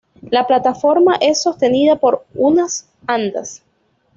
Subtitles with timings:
[0.31, 3.61] La plataforma es sostenida por unas andas.